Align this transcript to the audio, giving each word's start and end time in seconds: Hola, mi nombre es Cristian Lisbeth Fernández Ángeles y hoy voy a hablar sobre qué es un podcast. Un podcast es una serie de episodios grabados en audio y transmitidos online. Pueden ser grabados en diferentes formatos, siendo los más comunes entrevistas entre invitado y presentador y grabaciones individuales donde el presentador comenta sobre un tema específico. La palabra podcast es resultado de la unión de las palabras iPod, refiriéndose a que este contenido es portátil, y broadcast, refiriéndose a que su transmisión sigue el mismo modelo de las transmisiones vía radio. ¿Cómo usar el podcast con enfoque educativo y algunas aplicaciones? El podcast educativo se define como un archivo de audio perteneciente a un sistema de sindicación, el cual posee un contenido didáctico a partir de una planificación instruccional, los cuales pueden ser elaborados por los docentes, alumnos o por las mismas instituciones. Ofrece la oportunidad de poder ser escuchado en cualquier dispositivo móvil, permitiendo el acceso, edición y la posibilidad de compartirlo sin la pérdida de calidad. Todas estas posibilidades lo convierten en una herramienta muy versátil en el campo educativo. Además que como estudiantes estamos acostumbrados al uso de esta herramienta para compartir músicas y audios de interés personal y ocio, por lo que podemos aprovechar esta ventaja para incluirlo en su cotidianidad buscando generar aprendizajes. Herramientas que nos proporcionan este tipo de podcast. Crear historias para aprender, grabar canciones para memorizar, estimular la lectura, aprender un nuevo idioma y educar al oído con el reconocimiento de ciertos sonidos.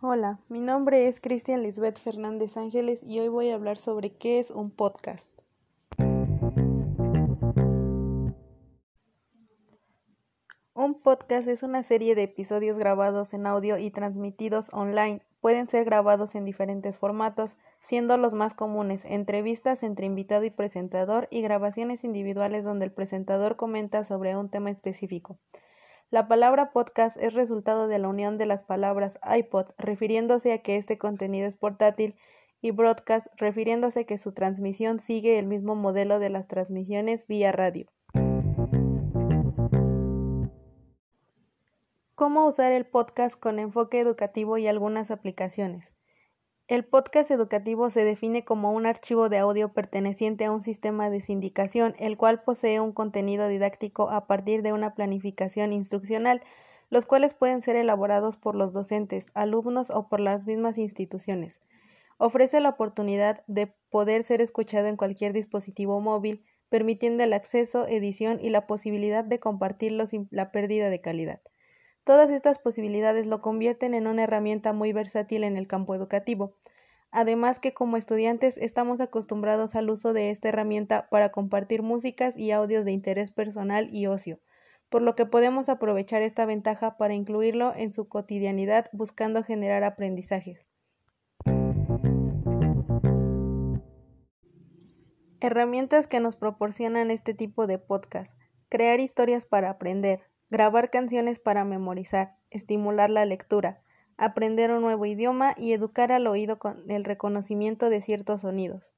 Hola, 0.00 0.38
mi 0.48 0.60
nombre 0.60 1.08
es 1.08 1.20
Cristian 1.20 1.64
Lisbeth 1.64 1.98
Fernández 1.98 2.56
Ángeles 2.56 3.02
y 3.02 3.18
hoy 3.18 3.26
voy 3.26 3.50
a 3.50 3.56
hablar 3.56 3.78
sobre 3.78 4.10
qué 4.10 4.38
es 4.38 4.52
un 4.52 4.70
podcast. 4.70 5.26
Un 10.72 11.00
podcast 11.02 11.48
es 11.48 11.64
una 11.64 11.82
serie 11.82 12.14
de 12.14 12.22
episodios 12.22 12.78
grabados 12.78 13.34
en 13.34 13.44
audio 13.48 13.76
y 13.76 13.90
transmitidos 13.90 14.68
online. 14.72 15.18
Pueden 15.40 15.68
ser 15.68 15.84
grabados 15.84 16.36
en 16.36 16.44
diferentes 16.44 16.96
formatos, 16.96 17.56
siendo 17.80 18.16
los 18.18 18.34
más 18.34 18.54
comunes 18.54 19.04
entrevistas 19.04 19.82
entre 19.82 20.06
invitado 20.06 20.44
y 20.44 20.50
presentador 20.50 21.26
y 21.32 21.42
grabaciones 21.42 22.04
individuales 22.04 22.62
donde 22.62 22.84
el 22.84 22.92
presentador 22.92 23.56
comenta 23.56 24.04
sobre 24.04 24.36
un 24.36 24.48
tema 24.48 24.70
específico. 24.70 25.38
La 26.10 26.26
palabra 26.26 26.72
podcast 26.72 27.18
es 27.18 27.34
resultado 27.34 27.86
de 27.86 27.98
la 27.98 28.08
unión 28.08 28.38
de 28.38 28.46
las 28.46 28.62
palabras 28.62 29.18
iPod, 29.30 29.66
refiriéndose 29.76 30.54
a 30.54 30.62
que 30.62 30.78
este 30.78 30.96
contenido 30.96 31.46
es 31.46 31.54
portátil, 31.54 32.16
y 32.62 32.70
broadcast, 32.70 33.26
refiriéndose 33.36 34.00
a 34.00 34.04
que 34.04 34.16
su 34.16 34.32
transmisión 34.32 35.00
sigue 35.00 35.38
el 35.38 35.46
mismo 35.46 35.74
modelo 35.74 36.18
de 36.18 36.30
las 36.30 36.48
transmisiones 36.48 37.26
vía 37.26 37.52
radio. 37.52 37.88
¿Cómo 42.14 42.46
usar 42.46 42.72
el 42.72 42.86
podcast 42.86 43.38
con 43.38 43.58
enfoque 43.58 44.00
educativo 44.00 44.56
y 44.56 44.66
algunas 44.66 45.10
aplicaciones? 45.10 45.92
El 46.68 46.84
podcast 46.84 47.30
educativo 47.30 47.88
se 47.88 48.04
define 48.04 48.44
como 48.44 48.72
un 48.72 48.84
archivo 48.84 49.30
de 49.30 49.38
audio 49.38 49.72
perteneciente 49.72 50.44
a 50.44 50.52
un 50.52 50.60
sistema 50.60 51.08
de 51.08 51.22
sindicación, 51.22 51.94
el 51.98 52.18
cual 52.18 52.42
posee 52.42 52.78
un 52.78 52.92
contenido 52.92 53.48
didáctico 53.48 54.10
a 54.10 54.26
partir 54.26 54.60
de 54.60 54.74
una 54.74 54.94
planificación 54.94 55.72
instruccional, 55.72 56.42
los 56.90 57.06
cuales 57.06 57.32
pueden 57.32 57.62
ser 57.62 57.76
elaborados 57.76 58.36
por 58.36 58.54
los 58.54 58.74
docentes, 58.74 59.28
alumnos 59.32 59.88
o 59.88 60.10
por 60.10 60.20
las 60.20 60.44
mismas 60.44 60.76
instituciones. 60.76 61.58
Ofrece 62.18 62.60
la 62.60 62.68
oportunidad 62.68 63.42
de 63.46 63.68
poder 63.88 64.22
ser 64.22 64.42
escuchado 64.42 64.88
en 64.88 64.98
cualquier 64.98 65.32
dispositivo 65.32 66.00
móvil, 66.00 66.44
permitiendo 66.68 67.24
el 67.24 67.32
acceso, 67.32 67.88
edición 67.88 68.40
y 68.42 68.50
la 68.50 68.66
posibilidad 68.66 69.24
de 69.24 69.40
compartirlo 69.40 70.04
sin 70.04 70.28
la 70.30 70.52
pérdida 70.52 70.90
de 70.90 71.00
calidad. 71.00 71.40
Todas 72.08 72.30
estas 72.30 72.58
posibilidades 72.58 73.26
lo 73.26 73.42
convierten 73.42 73.92
en 73.92 74.06
una 74.06 74.22
herramienta 74.22 74.72
muy 74.72 74.94
versátil 74.94 75.44
en 75.44 75.58
el 75.58 75.66
campo 75.66 75.94
educativo. 75.94 76.54
Además 77.10 77.60
que 77.60 77.74
como 77.74 77.98
estudiantes 77.98 78.56
estamos 78.56 79.02
acostumbrados 79.02 79.76
al 79.76 79.90
uso 79.90 80.14
de 80.14 80.30
esta 80.30 80.48
herramienta 80.48 81.10
para 81.10 81.28
compartir 81.32 81.82
músicas 81.82 82.34
y 82.34 82.50
audios 82.50 82.86
de 82.86 82.92
interés 82.92 83.30
personal 83.30 83.88
y 83.92 84.06
ocio, 84.06 84.40
por 84.88 85.02
lo 85.02 85.14
que 85.16 85.26
podemos 85.26 85.68
aprovechar 85.68 86.22
esta 86.22 86.46
ventaja 86.46 86.96
para 86.96 87.12
incluirlo 87.12 87.74
en 87.76 87.92
su 87.92 88.08
cotidianidad 88.08 88.86
buscando 88.94 89.44
generar 89.44 89.84
aprendizajes. 89.84 90.64
Herramientas 95.40 96.06
que 96.06 96.20
nos 96.20 96.36
proporcionan 96.36 97.10
este 97.10 97.34
tipo 97.34 97.66
de 97.66 97.78
podcast. 97.78 98.34
Crear 98.70 98.98
historias 98.98 99.44
para 99.44 99.68
aprender, 99.68 100.22
grabar 100.50 100.90
canciones 100.90 101.38
para 101.38 101.64
memorizar, 101.64 102.36
estimular 102.50 103.10
la 103.10 103.24
lectura, 103.24 103.80
aprender 104.16 104.70
un 104.70 104.82
nuevo 104.82 105.06
idioma 105.06 105.54
y 105.56 105.72
educar 105.72 106.12
al 106.12 106.26
oído 106.26 106.58
con 106.58 106.90
el 106.90 107.04
reconocimiento 107.04 107.90
de 107.90 108.00
ciertos 108.00 108.42
sonidos. 108.42 108.94